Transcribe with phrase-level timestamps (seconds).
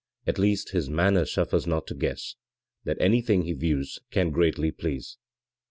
[0.25, 2.33] At least his manner suffers not to guess
[2.85, 5.19] That anything he views can greatly please.